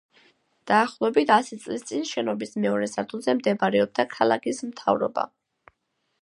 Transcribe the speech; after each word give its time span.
დაახლოებით 0.69 1.33
ასი 1.35 1.57
წლის 1.65 1.85
წინ 1.89 2.07
შენობის 2.11 2.57
მეორე 2.63 2.89
სართულზე 2.95 3.37
მდებარეობდა 3.41 4.07
ქალაქის 4.15 4.65
მთავრობა. 4.73 5.29